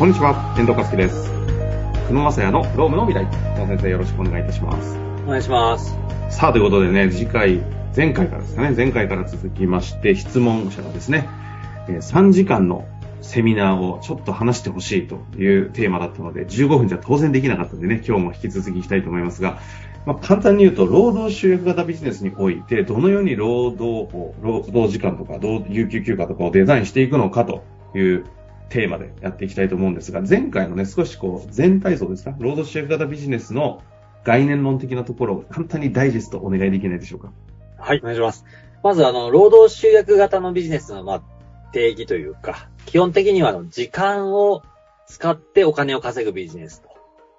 [0.00, 1.30] こんにちは、遠藤和樹です。
[2.08, 3.30] 久野正也のロームの未来。
[3.54, 4.96] 久野先生よろしくお願いいたします。
[5.26, 5.94] お願いします。
[6.30, 7.60] さあ、ということでね、次回、
[7.94, 11.28] 前回からですかね、前回から続きまして、質問者がですね、
[11.86, 12.88] えー3時間の
[13.20, 19.58] セミナーをちょっと話してほしいというテーマだったので、15分じゃ当然できなかったのでね、今日も引き続きいきたいと思いますが、
[20.06, 27.64] まあ、簡単に言うと、労働集約型ビジネスにおいて、どのように労働法、労働時間とか、労有給休暇とかをデザインしていくのかと
[27.94, 28.24] いう
[28.70, 33.82] テーマでやっていきたいと思うんですが、前回のね、少しこう、全体像ですか、労働集約型ビジネスの
[34.24, 37.32] 概念論的なところを簡単にダイジェストお願いできないでしょうか？
[37.78, 38.44] はい、お願いします。
[38.82, 41.22] まず、あの、労働集約型のビジネスの、まあ、
[41.72, 44.62] 定義というか、基本的には、あの、時間を
[45.06, 46.88] 使ってお金を稼ぐビジネスと。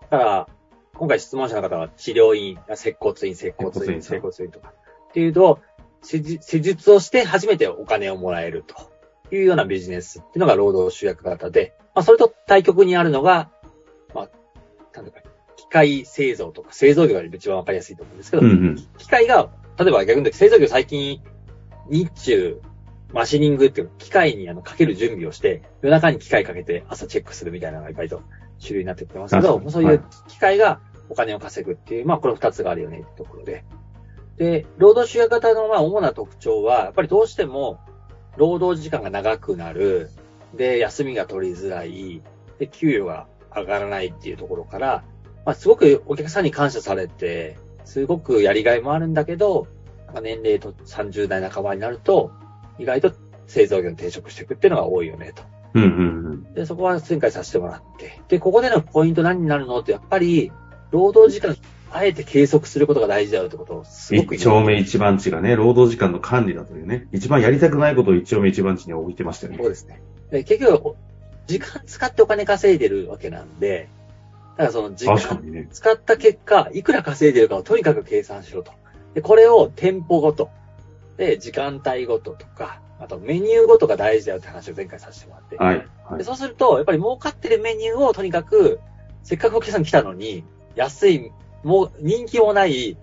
[0.09, 0.47] だから、
[0.93, 4.73] 今回質問者の方は治療院、接骨院、接骨院、接骨院とか。
[5.09, 5.59] っていうと、
[6.03, 8.90] 施術をして初めてお金をもらえると
[9.31, 13.49] いうようなビジネスっていうのが労働集約型で、まあ、それと対極にあるのが、
[14.13, 14.29] まあ、
[14.93, 15.21] なんだか、
[15.55, 18.75] 機械製造とか、製造業が一番わかりやすいと思うんですけど、うんうん。
[18.97, 21.21] 機械が、例えば逆に言うと製造業最近、
[21.89, 22.61] 日中、
[23.13, 28.21] マシニングっていう機械にあのかける準備をして、夜中に機械かけて朝チェックするみたいなのがいっぱいと
[28.61, 33.65] 種類になってきてますけど、そういう機械がお金を稼ぐっていう、まあこれ二つがあるよねってところで。
[34.37, 37.79] で、労働集約型のまあ主な特徴は、やっぱりどうしても
[38.37, 40.09] 労働時間が長くなる、
[40.53, 42.21] で、休みが取りづらい、
[42.59, 45.03] で、給与が上がらないっていうところから、
[45.45, 49.67] まあすごくお客さんに感謝されて、すごくやりがいもあるんだけど、
[50.05, 52.31] なんか年齢と30代半ばになると、
[52.77, 53.13] 意外と
[53.47, 55.43] 製造業に転職していくっていうのが多いよねと。
[55.73, 56.53] うんうんうん。
[56.53, 58.21] で、そこは前回させてもらって。
[58.27, 60.51] で、ここでのポイント何になるのって、やっぱり、
[60.91, 61.55] 労働時間、
[61.93, 69.57] あえて計測することが大事だよってことをすごく一丁目一番地がね、労働時間の管理だというね、一番やりたくないことを一丁目一番地に置いてましたよね。
[69.59, 70.01] そうですね。
[70.31, 70.95] で、結局、お
[71.47, 73.89] 時間使ってお金稼いでるわけなんで、
[74.51, 75.67] だからその時間。
[75.71, 78.71] 使った結果、いくら稼いでるかをとにかく計算しろと。
[79.13, 80.49] で、これを店舗ごと、
[81.17, 85.57] で、時間帯ごととか、あとメニューごとが大事だよって話を前回させてもらって。
[85.57, 85.77] はい。
[85.77, 88.79] はいで、そうすると、やっぱり儲かってるメニューをとにかく、
[89.23, 90.43] せっかくお客さん来たのに、
[90.75, 91.31] 安い、
[91.63, 92.97] もう、人気もない、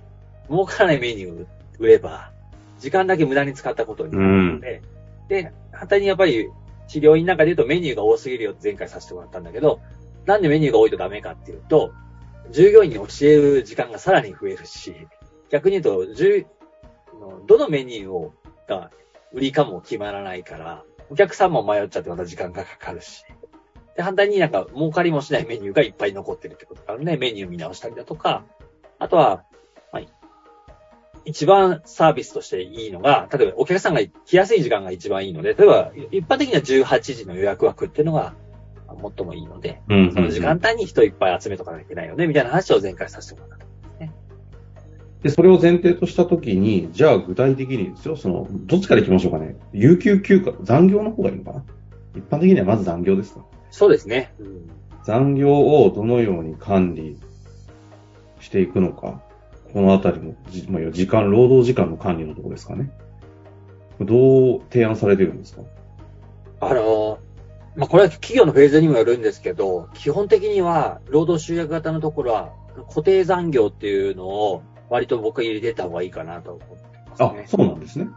[0.51, 1.47] 儲からないメニューを
[1.79, 2.33] 売れば、
[2.79, 4.83] 時間だけ無駄に使ったことになるので、
[5.29, 6.49] で、反対にやっぱり、
[6.89, 9.81] 治療院なんかで言うとメニューが多すぎるよって前回させてもらったんだけど、
[10.25, 11.93] なんでメニューが多いとダメかっていうと、
[12.51, 14.95] 従業員に教える時間がさらに増えるし、
[15.51, 16.07] 逆に言うと、
[17.47, 18.33] どのメニューを、
[18.67, 18.91] が
[19.33, 23.25] 売りかも決まらないから、お客さんも迷っちゃってまた時間がかかるし。
[23.99, 28.45] で、反対になんか儲かりもしないメニューがいっぱい残ってるってことからね、メニュー見直したりだとか、
[29.01, 29.43] あとは、
[29.93, 30.03] まあ、
[31.25, 38.35] 一番サービスとしていいのが、例えばお客さんが来やすい時間が一番いいので、例えば一般的には18時の予約枠っていうのが
[38.87, 43.67] 最もいいので、うんうんうんその時間帯に人いっぱい集めとかなきゃいけないよね、みたいな話を前回させてもらった。
[45.25, 49.57] で、それを前提としたときに、じゃあ具体的にですよ、その、どっちから行きましょうかね。
[49.73, 51.65] 有給休暇、残業の方がいいのかな
[52.15, 54.33] 一般的にはまず残業ですかそうですね。
[54.39, 54.71] うん
[55.05, 57.19] 残業をどのように管理
[58.41, 59.23] していくのか。
[59.73, 62.91] このあたりのじ、まあ、時間、労働時間の管理のところですかね。
[64.01, 65.63] どう提案されてるんですか？
[66.61, 67.19] あの、
[67.77, 72.53] まあ、これは企業のフェーズにもよるんですけど、基本的には、労働集約型のところは、
[72.89, 76.75] 固定残業っていうのを、割と僕は入れてた方がいいかなと思って
[77.11, 78.09] ますあね。、そうなんですね。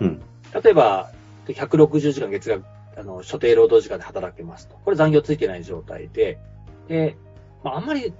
[0.00, 0.22] うんうん。
[0.62, 1.10] 例えば、
[1.46, 2.64] 160時間月額、
[2.98, 4.76] あの、所定労働時間で働けますと。
[4.84, 6.38] これ残業ついてない状態で、
[6.88, 7.16] で、
[7.62, 8.12] まあ、あんまり、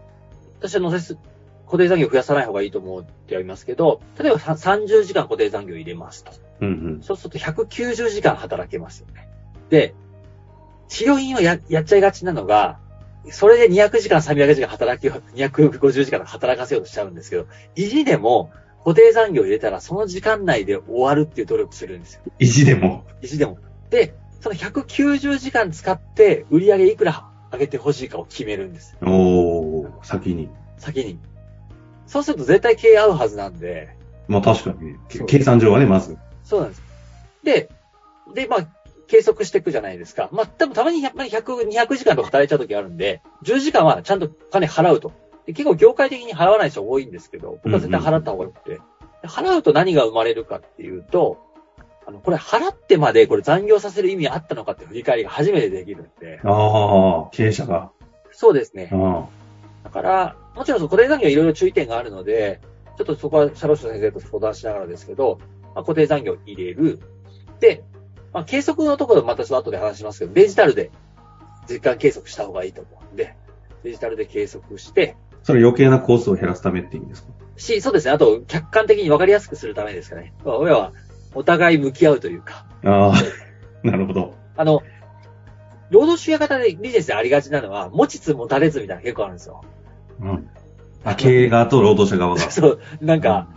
[0.61, 1.19] 私は乗せす、
[1.67, 6.33] 固定残業増やさない方がいいと思ってはいますけど、例えばさ30時間固定残業入れますと。
[6.61, 7.03] うんうん。
[7.03, 9.29] そうすると190時間働けますよね。
[9.69, 9.95] で、
[10.89, 12.79] 治療院をややっちゃいがちなのが、
[13.31, 22.23] それで200時間、300時間働きよう、250時間働かせようとしちゃうんですけど、意地でも固定残業入れたらその時間内で終わるっていう努力するんですよ。
[22.39, 23.05] 意地でも？
[23.21, 23.59] 意地でも。
[23.91, 28.97] で、その190時間使って売り上げいくら上げてほしいかを決めるんです。
[29.03, 30.49] おー、先に。
[30.77, 31.19] 先に。
[32.07, 33.97] そうすると絶対経営合うはずなんで、
[34.29, 34.97] まあ確かに
[35.27, 36.17] 計算上はね、まず。
[36.45, 36.83] そうなんです。
[37.43, 37.71] で、
[38.35, 38.69] で、まあ、
[39.07, 40.29] 計測していくじゃないですか。
[40.33, 45.13] まあ、多分たまにやっぱり100、200時間とか働いちゃう時あるんで、10時間はちゃんとお金払うと。
[45.47, 46.35] で結構業界的に
[52.09, 56.41] あの、これ払ってまでこれ残業させる意味あったのかって振り返りが初めてできるんで。
[56.43, 57.91] ああ、経営者が。
[58.33, 58.89] そうですね。
[58.91, 59.29] あ
[59.85, 62.63] だから、もちろん固定残業いろいろ注意点があるので、
[62.97, 65.39] ちょっとそこはシャロッシュ先生と相談しながらですけど、
[65.75, 66.99] まあ、固定残業入れる。
[67.61, 67.85] で、
[68.33, 70.91] まあ、計測のところまたちょっと後で話しますけど、デジタルで
[71.67, 73.37] 時間計測した方がいいと思うんで、
[73.85, 77.29] デジタルで計測して、それ余計なコースを減らすためって意味ですか？
[77.57, 78.13] し、そうですね。
[78.13, 80.33] あと、客観的に分かりやすくするためですかね。
[80.45, 80.93] まあ親は、
[81.35, 83.15] お互い向き合うというか、ああ、
[83.87, 84.35] なるほど。
[84.57, 84.83] あの、
[85.91, 89.63] 労働集約型でビジネスでありがちなのは、持ちつ持たれずみたいなの結構あるんですよ。
[90.21, 90.49] うん。
[91.05, 92.41] あ、経営側と労働者側が。
[92.51, 93.49] そう、なんか、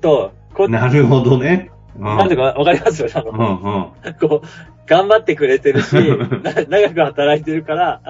[0.00, 1.70] と、こう、なるほどね。
[1.96, 2.04] うん。
[2.04, 4.14] なんとかわかりますよ、あうの、んうん。
[4.14, 4.46] こう、
[4.86, 5.94] 頑張ってくれてるし、
[6.42, 8.00] な長く働いてるから、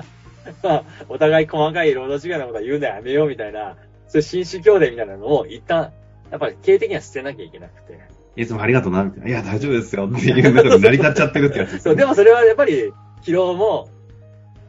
[0.62, 3.76] まあ、お互い細かい労働集約のことは言うのやめようみたいな、
[4.08, 5.92] そういう紳士協定みたいなのを一旦、
[6.30, 8.00] やっぱり経営的には捨てなきゃいけなくて。
[8.36, 9.28] いつもありがとうな、みたいな。
[9.28, 10.08] いや、大丈夫ですよ。
[10.08, 12.00] っていうのが成り立っちゃってるってやつですそう、ね。
[12.00, 12.92] でもそれはやっぱり、
[13.22, 13.88] 疲労も、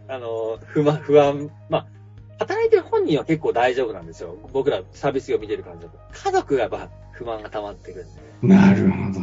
[0.08, 1.88] あの、不満、不安、まあ、
[2.40, 4.38] 働いてる本人は結構大丈夫なんですよ。
[4.52, 5.98] 僕らサービス業見てる感じだと。
[6.12, 8.56] 家族がやっぱ不満が溜まってくるんで。
[8.56, 9.20] なるほど。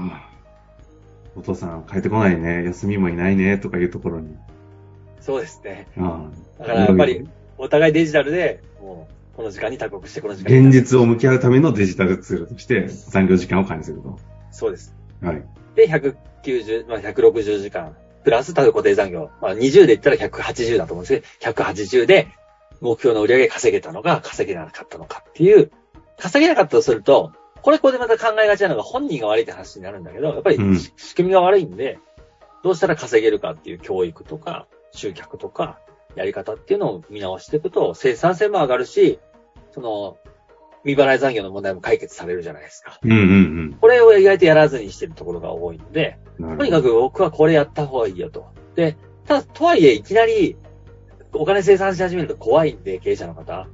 [1.37, 2.65] お父さん帰ってこないね。
[2.65, 3.59] 休みもいないね。
[3.59, 4.37] とかいうところに。
[5.21, 5.87] そうですね。
[5.99, 6.27] あ
[6.59, 7.29] あだからやっぱり、
[7.59, 8.63] お互いデジタルで、
[9.41, 10.69] この時間に託国して、この時間に。
[10.69, 14.19] 現実を向き合うためのデジタルツールとして残業時間を管理すると。
[14.51, 14.95] そうです。
[15.23, 15.43] はい。
[15.75, 19.31] で、190、まあ、160時間、プラス、ただ固定残業。
[19.41, 22.29] まあ、20で言ったら180だと思うんですけど、180で、
[22.83, 25.71] 目標の売り上げ稼げたのか、稼げなかったのかっていう、
[26.19, 27.33] 稼げなかったとすると、
[27.63, 30.59] これこれでまた考えがちなのが本人が悪いって話になるんだけど、やっぱり
[30.99, 31.99] 仕組みが悪いんで、
[32.63, 35.79] どうしたら稼げるかっていう教育とか、集客とか、
[36.15, 39.19] やり方っていうのを見直していくと、生産性も上がるし、
[39.73, 40.17] その、
[40.85, 42.99] 未払い残業の問題も解決されるじゃないですか。
[43.03, 48.47] うんうんこれを意外とやらずにしてるところが多いので、とにかく僕はこれやった方がいいよと。
[48.75, 48.97] で、
[49.27, 50.57] ただ、とはいえ、いきなり、
[51.33, 53.69] お金生産し始めると怖いんで、経営者の方。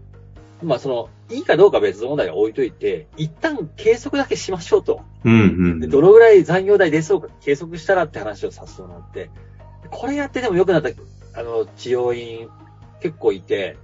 [0.62, 5.02] まあ、その、いいかどうか別問題は置いといて、一旦計測だけしましょうと。
[5.24, 5.44] うんう
[5.74, 9.30] んで、どのぐらい残業代出そうか計測したらって話をさせてもらって、
[9.90, 10.90] これやってでも良くなった、
[11.38, 12.48] あの、治療院
[13.00, 13.76] 結構いて、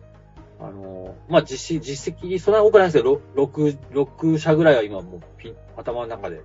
[0.66, 6.42] あの、まあ、実績、実績、そんな多くないですけど、ろ6、6社ぐらいは今もうピン、頭の中で、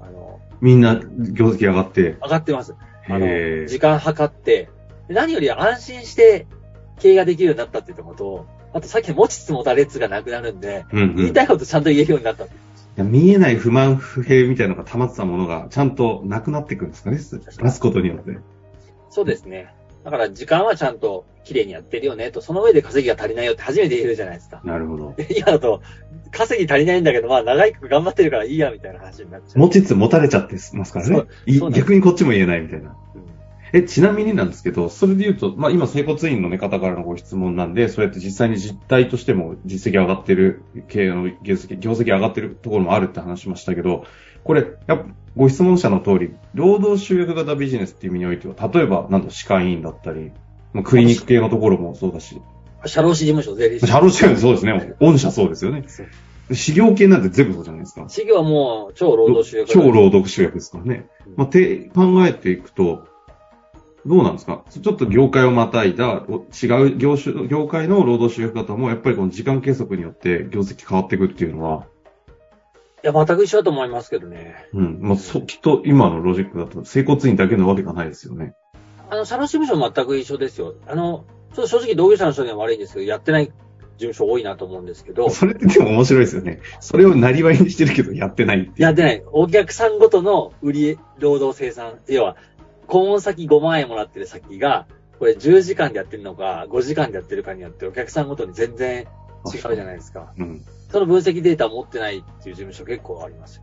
[0.00, 2.16] あの、みんな業績上がって。
[2.22, 2.74] 上がってます。
[3.08, 4.70] あの、へ時間計って、
[5.08, 6.46] で何より安心して
[6.98, 11.10] 経営ができるようになったっていうところと、あとさっきの持ちつ持たれつがなくなるんで、うんうん。
[11.12, 12.46] い言いたいことちゃんと言えるようになった。
[12.98, 17.18] や見えない不満不平みたいなのが溜まってたものがちゃんとなくなってくるんですかね。
[17.18, 18.38] 出すことによって。
[19.10, 19.72] そうですね。
[20.08, 24.62] だから時間はちゃんと綺麗にやってるよねと、その上で稼ぎが足りないよって初めて言えるじゃないですか。
[24.64, 25.14] なるほど。
[25.36, 25.82] 今だと、
[26.30, 29.58] 稼ぎ足りないんだけど、まあ長い頑張ってるからいいやみたいな話になっちゃう。
[29.58, 31.26] 持ちつ持たれちゃってますからね
[31.72, 32.96] 逆にこっちも言えないみたいな。
[33.72, 44.04] うんえ、ちなみになんですけど、それで言うと、まあ今、整骨院の、ね、方からのご質問なんで、そうやって実際に実態としても実績上がってる、経営の業績、業績上がってるところもあるって話しましたけど、
[44.44, 45.06] これ、やっぱ、
[45.36, 50.32] ご質問者の通り、労働集約型ビジネスっていう意味においては、例えば、なんだ、歯科医院だったり、
[50.72, 52.40] まあクリニック系のところもそうだし、
[52.86, 53.86] 社労士事務所、税理士。
[53.86, 54.94] 社労士系もそうですね。
[55.00, 55.84] 御社そうですよね。
[56.52, 58.06] 修行系なんて全部そうじゃないですか。
[58.08, 59.70] 事業はもう超労働集約。
[59.70, 61.06] 超労働集約ですからね。
[61.26, 63.06] うんまあ、て考えていくと、
[64.08, 64.64] どうなんですか？
[64.70, 71.86] ちょっと業界をまたいだ、お違う業種、業界の労働集約型も、やっぱりこの時間計測によって業績変わっていくっていうのは、
[73.04, 74.56] いや、全く一緒だと思いますけどね。
[74.72, 78.54] うん、まあ、そ、きっと今のロジックだと、整骨院だけのわけがないですよね。
[79.08, 80.74] あの、社労士事務所全く一緒ですよ。
[80.86, 81.24] あの、
[81.54, 83.52] ちょっと正直同業者の人には悪いんですけど、やってない事
[83.98, 86.60] 務所多いなと思うんですけど、それってでも面白いですよね。
[86.80, 88.82] それをなりわいにしてるけど、やってないって。
[88.82, 89.22] やってない。
[89.30, 92.36] お客さんごとの売り、労働生産、要は、
[92.88, 94.86] 顧問先5万円もらってる先が、
[95.18, 99.06] これ10時間でやってるのか、5時間でやってるかによってお客さんごとに全然
[99.46, 100.32] 違うじゃないですか。
[100.38, 100.64] うん。
[100.90, 103.62] その分析データを持ってないっていう事務所結構ありますよ。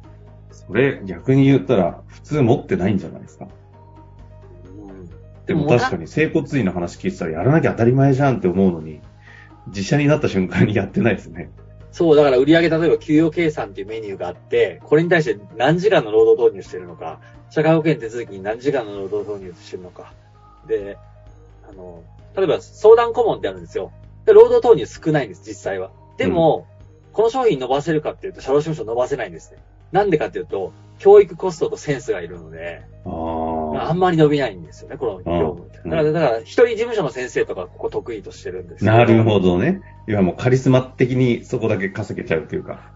[0.52, 3.46] それ、逆に言ったら、普通持ってないんじゃないですか。
[3.46, 5.10] うん
[5.46, 9.02] でも確かに、整骨院の話聞いてたら、やらなきゃ当たり前じゃんって思うのに、
[9.68, 11.52] 自社になった瞬間にやってないですね。
[11.92, 17.22] そう、だから売上例えば給与計算っていうメニューがあって、これに対して何時間の労働投入してるのか、
[17.56, 20.12] 社会保険手続きに何時間の労働投入してるのか。
[20.68, 20.98] で、
[21.70, 22.04] あの、
[22.36, 23.94] 例えば相談顧問ってあるんですよ。
[24.26, 25.90] で、労働投入少ないんです、実際は。
[26.18, 26.68] でも、
[27.14, 29.60] この商品伸ばせるかっていうと、社労士務所伸ばせないんですね。
[29.94, 33.94] なんでかっていうと、教育コストとセンスがいるので、あ。
[33.94, 35.80] んまり伸びないんですよね、この業務って。
[35.86, 39.82] うんだから、だから、一人事務所の先生とかここ得意としてるんですけなるほどね。
[40.10, 42.92] いやもうカリスマ的にそこだけ稼げちゃうというか。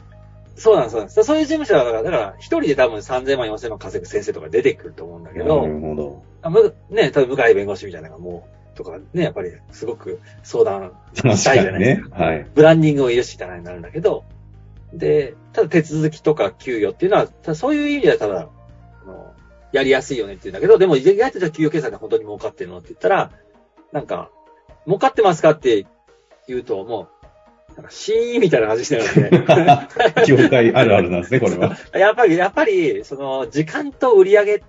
[0.59, 1.23] そうなんです、そうなんです。
[1.23, 6.23] そういう事務所は、だから、だから一人で多分3000万、4000万稼ぐ先生とか出てくると思うんだけど、なるほど。
[6.41, 12.01] あむね、多分向井弁護士みたいなのがもう、とかね、やっぱりすごく相談確したいじゃないです。
[12.03, 12.23] か。
[12.23, 12.45] はい。
[12.53, 14.23] ブランディングを許したらになるんだけど、
[14.93, 18.49] で、ただ手続きとか給与っていうのは、ただそういう意味ではただ、
[19.03, 19.33] あの
[19.71, 23.31] やりやすいよねって言うんだけど、でも意外とじゃあ給与計算で本当に儲かってるのって言ったら、
[23.91, 24.29] なんか、
[24.85, 25.85] 儲かってますかって
[26.47, 27.18] 言うと、もう、
[27.75, 29.45] なんか、シーンみたいな感じしてるんで。
[30.27, 31.75] 業界あるあるなんですね、これは。
[31.93, 34.63] やっぱり、やっぱり、その、時間と売り上げ、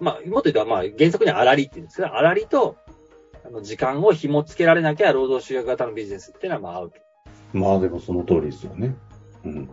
[0.00, 2.76] まあ、もっと言うと、まあ、原則には粗利って言うんですけど、粗利と、
[3.46, 7.06] あの、時間を紐付けられなきゃ、労働集約型のビジネスっていうのは、まあ、アウト。
[7.52, 8.94] まあでもその通りですよね。
[9.44, 9.70] うん。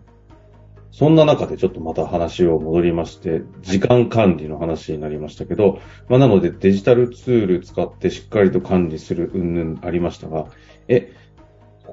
[0.91, 10.45] そんな中でちょっとまた話を戻りまして、時間管理の話になりましたけど、まあなのでデジタルツール使ってしっかりと管理する云々ありましたが、
[10.87, 11.11] え、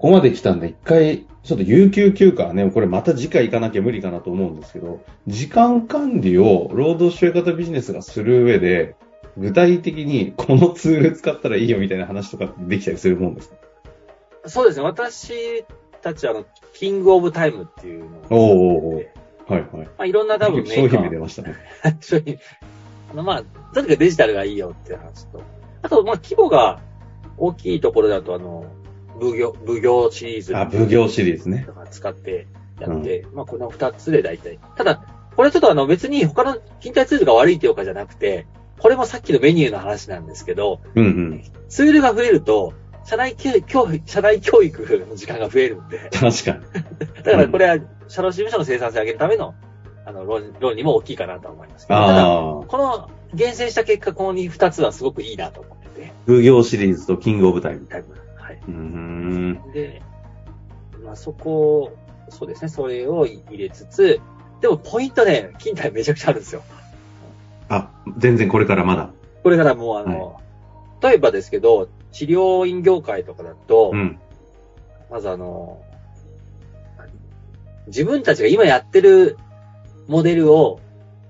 [0.01, 8.97] ここまで来たんで一回、ちょっと有給休暇はね、これまた次回行かなきゃ無理かなと思うんですけど、時間管理を労働集約型ビジネスがする上で、
[9.37, 13.57] 具体的にこのツール使ったらいいよみたいな話とかできたりするもんですか？
[14.47, 14.85] そうですね。
[14.87, 15.65] 私
[16.01, 19.07] たちは、あの、キングオブタイムっていうのを、おー
[19.53, 19.87] はいはい。
[19.87, 21.57] まあ、いろんな多分メ商ーカー品名出ましたね。
[22.01, 22.39] 商品
[23.13, 25.43] あの、まあ、とにかくデジタルがいいよっていう話と、
[25.83, 26.81] あと、まあ、規模が
[27.37, 28.65] 大きいところだと、あの、
[29.21, 30.57] 奉行、奉行シリーズ。
[30.57, 31.65] あ、奉行シリーズね。
[31.67, 32.47] とか使って
[32.81, 34.59] やって、まあ、この二つで大体。
[34.77, 35.05] ただ、
[35.37, 38.47] これちょっとあの、別に他の勤怠ツールが悪いっていうかじゃなくて、
[38.79, 41.45] これもさっきのメニューの話なんですけど、うんうん。
[41.69, 42.73] ツールが増えると、
[43.05, 46.61] 社内教社内教育の時間が増えるんで、確かに。
[47.23, 49.55] だからこれは、社労士事務所の生産性を上げるための、
[50.07, 52.25] あの、論論にも大きいかなとは思いますけど、ただ。
[52.25, 57.87] この厳選した結果、この二つはすごくいいなと思ってて、奉行シリーズとキングオブタイム。
[57.87, 58.09] タイプ。
[58.67, 58.73] はい。
[58.73, 59.73] うーん。
[59.73, 60.03] で、
[61.05, 61.93] まあそこ、
[62.29, 64.21] そうですね、それを入れつつ、
[64.61, 66.63] でもポイントね、勤怠めちゃくちゃあるんですよ。
[67.69, 69.11] あ、全然これからまだ。
[69.43, 70.41] これからもうあの、
[71.03, 74.19] 例えばですけど、治療院業界とかだと、うん。
[75.11, 75.83] まずあの、
[76.99, 77.09] 何？
[77.87, 79.39] 自分たちが今やってる
[80.09, 80.81] モデルを、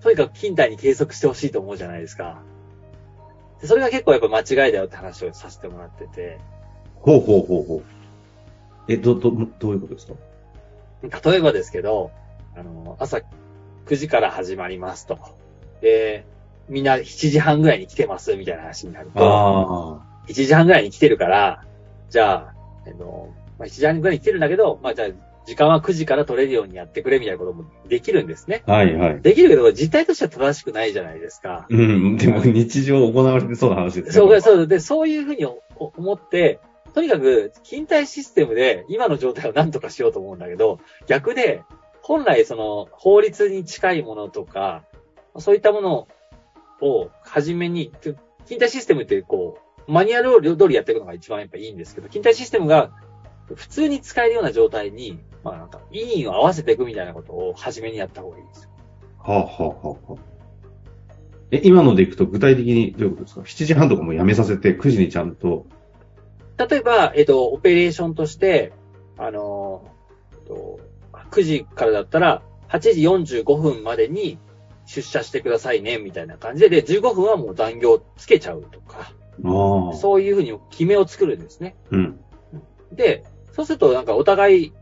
[0.00, 2.42] とにかく勤怠に計測してほしいと思うじゃないですか。
[3.60, 6.40] でそれが結構やっぱ間違いだよって話をさせてもらってて、
[7.00, 7.82] ほうほうほうほう。
[8.92, 11.30] え、ど、ど、どういうことですか？
[11.30, 12.10] 例えばですけど、
[12.56, 13.20] あの、朝
[13.86, 15.18] 9時から始まりますと。
[15.80, 16.26] で、
[16.68, 21.64] みんな7時半ぐらいに来てますみたいな話になると、あ1時半ぐらいに来てるから、
[22.10, 22.54] じゃあ、
[22.86, 25.08] あの、まあ、1時半ぐらいに来てるんだけど、まあじゃあ、
[25.46, 28.62] 時間は9時から取れるようにやってくれみたいなこともできるんですね。
[28.66, 28.72] あ。
[28.72, 29.20] はいはい。
[29.22, 31.66] できるけど、実態としては正しくないじゃないですか。
[31.70, 32.16] うん。
[32.18, 34.12] でも日常行われてそうな話ですね。
[34.12, 34.40] そう、う。
[34.40, 36.60] そう、で、そういうふうに思って、
[36.94, 41.62] とにかく、勤怠システムで今の状態を何とかしようと思うんだけど、逆で、
[42.02, 44.84] 本来その、法律に近いものとか、
[45.38, 46.08] そういったもの
[46.80, 48.16] を、初めに、勤
[48.58, 52.90] 怠システムってこう、マニュアルを通りやっていくのが一番やっぱいいんですけど、勤怠システムが
[53.54, 58.70] 普通に使えるような状態に、まあなんか、委員を合わせていくみたいなことを初めにやった方がいいですよ。
[59.18, 60.30] はあ、はあはあはあ、
[61.50, 65.66] え、今のでいくと具体的にどういうことですか ?7 時半とかもやめさせて9時にちゃんと。
[66.68, 68.72] 例えば、えっと、オペレーションとして、
[69.16, 69.88] あの、
[70.32, 70.80] えっと
[71.30, 72.78] 9時からだったら、8
[73.24, 74.38] 時45分までに
[74.84, 79.12] 出社してくださいね、みたいな感じで、で、15分はもう残業つけちゃうとか。
[79.94, 81.76] そういうふうに決めを作るんですね。
[81.90, 82.20] うん。
[82.92, 84.72] で、そうするとなんかお互い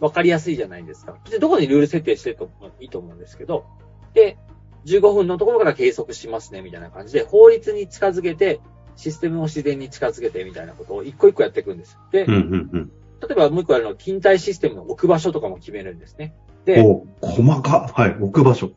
[0.00, 1.16] 分かりやすいじゃないですか。
[1.30, 3.66] で、どこにルール設定してといいと思うんですけど、
[4.14, 4.38] で、
[4.86, 8.60] 15分のところから計測しますね、みたいな感じで、法律に近づけて、
[8.98, 11.96] システムを自然に近づけてみたいなことを一個一個やっていくんです。
[12.10, 12.92] で、うん、うん、うん。
[13.20, 16.34] 例えばもう一個あるのは、勤怠システムの置く場所とかも決めるんですね。
[16.64, 17.92] で、お、細か。
[17.94, 18.72] はい、置く場所。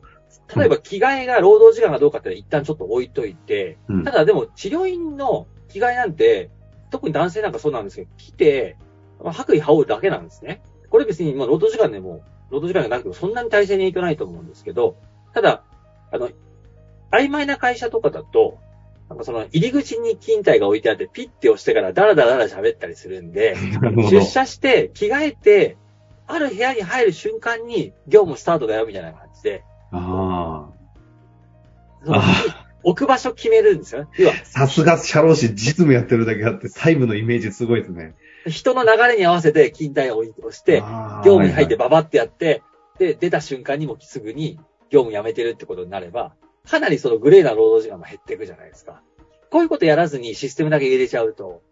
[0.56, 4.12] 例えば着替えが労働時間がどうかって一旦ちょっと置いといて、うんた。
[4.12, 6.50] だでも治療院の着替えなんて、
[6.90, 8.76] 特に男性なんかそうなんですけど、着て、
[9.20, 10.62] まあ、白衣羽織るだけなんですね。
[10.88, 14.96] これ別にまあ労働時間でも、労働時間がなくてもそんなに体制に影響ないと思うんですけど、
[15.34, 15.64] ただ、
[16.12, 16.28] あの、
[17.10, 18.58] 曖昧な会社とかだと、
[19.12, 23.54] なんかその入り口に勤怠が置いてあってピッて押してからダラダラダラ喋ったりするんで、
[24.10, 24.24] 出。
[24.24, 25.76] 社して着替えて、
[26.26, 30.70] ある部屋に入る瞬間に業務スタートだよみたいな感じで、あ
[32.06, 32.52] あ
[32.82, 34.06] 置く場所決めるんですよは
[34.42, 34.44] あ。
[34.44, 38.14] さすが社労士、実務やってるだけあって、細部のイメージすごいですね。
[38.46, 40.80] 人の流れに合わせて勤怠を押して、
[41.24, 42.62] 業務に入ってはいババってやって、
[42.98, 46.34] で、出た瞬間にもすぐに業務辞めてるってことになれば、
[46.68, 49.02] かなりそのグレーな労働時間も減っていくじゃないですか。
[49.50, 51.62] こういうことやらずにシステムだけ入れちゃうと、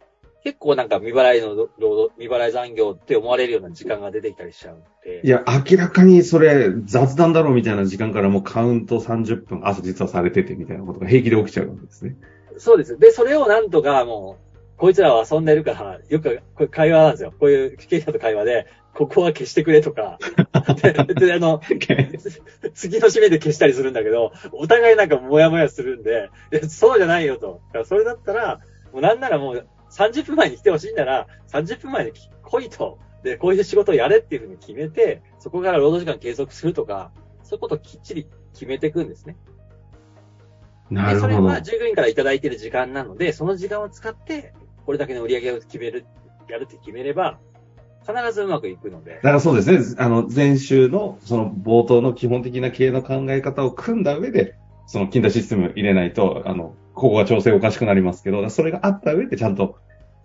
[0.42, 5.20] 結構なんか未払いの労働、未払い残業って思われるような時間が出てきたりしちゃうんで。
[5.23, 12.16] いや、明らかにそれ、雑談だろうみたいな時間からもうカウント30分、朝実はされててみたいなことが平気で起きちゃうわけですね。
[12.56, 12.99] そうです。
[12.99, 17.35] で、それをなんとかもう、こいつらは遊んでるから、よく、これ会話なんですよ。
[17.38, 20.18] こういう経営者と会話で、ここは消してくれとか。
[20.82, 21.61] で、であの、
[22.75, 27.61] 次の締めで消したりするんだけど、お互いなんかモヤモヤするんで、いやそうじゃないよと。
[27.85, 28.61] それだったら、
[28.92, 32.99] もうなんならもう30分前に来てほしいなら、30分前に来いと。
[33.23, 39.37] で、こういう仕事をやれっていうふうに決めて、そこから労働時間継続するとか、そういうことをきっちり決めていくんですね。
[40.90, 41.35] で、なるほど。
[41.35, 44.54] それは従業員からいただいている時間なので、その時間を使って、
[44.87, 46.06] これだけの売り上げを決める、
[46.49, 47.38] やるって決めれば、
[48.07, 49.21] 必ずうまくいくのでだ。
[49.21, 49.97] からそうですね。
[49.99, 59.78] あの、前週の、その冒頭の基本的な経営の考え方を組んだ上で、その近代システムを入れないと、あの、ここが調整おかしくなりますけど、それがあった上でちゃんと、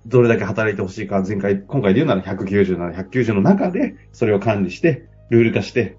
[0.07, 5.97] どれだけ働いてほしいか、前回、今回で言うなら190なら190の中で、それを管理して、ルール化して、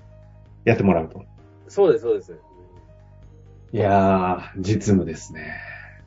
[0.64, 1.24] やってもらうと。
[1.68, 2.36] そうです、そうです。
[3.72, 5.52] いやー、実務ですね。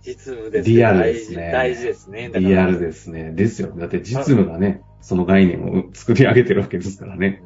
[0.01, 2.31] 実務です、リアルですね大事ですね。
[2.33, 3.31] リアルですね。
[3.31, 3.73] ですよ。
[3.75, 7.41] だって実務がね、その概念を作り上げてるわけですからね。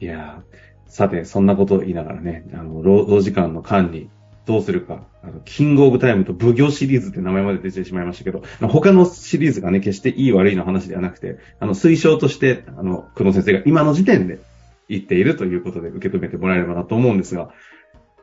[0.00, 0.42] いや
[0.86, 4.10] さて、そんなことを言いながらね、あの、労働時間の管理、
[4.44, 14.40] どうするか、あの、キングオブタイムと奉行シリーズって名前まで出てしまいましたけど、他のシリーズがね、決していい悪いの話ではなくて、あの、推奨として、あの、久野先生が今の時点で
[14.88, 17.50] 言っているということで受け止めてもらえればなと思うんですが、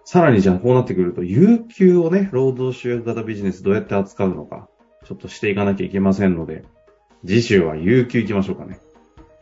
[0.04, 4.68] さらにじゃあこうなってくると、有給をね、労働集約型ビジネスどうやって扱うのか、
[5.06, 6.66] ちょっとしていかなきゃいけませんので、
[7.28, 8.80] 次週は有給行きましょうかね。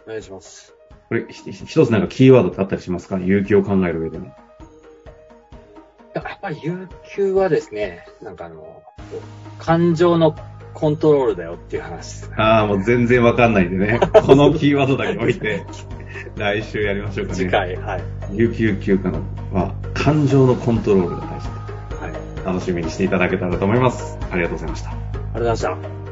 [0.08, 0.74] お願いします。
[1.08, 3.20] これ、ひ一つなんかキーワードってあったりしますか？
[3.20, 4.34] 有給を考える上でも。
[6.16, 8.82] やっぱり有給はですね、なんかあの、
[9.60, 10.36] 感情の
[10.74, 12.36] コントロールだよっていう話ですね。
[12.38, 14.00] ああ、もう全然わかんないんでね。
[14.26, 15.64] このキーワードだけ置いて、
[16.38, 17.38] 来週やりましょうかね。
[17.38, 17.50] 次。
[17.52, 18.02] 回、はい。
[18.32, 19.20] 有給休暇の
[19.54, 21.50] は、感情のコントロールが大事。
[22.04, 22.10] はい。
[22.10, 24.18] ありがとう楽しみにしていただけたらと思います。
[24.32, 24.92] ありがとうございました。
[25.34, 26.05] ございました。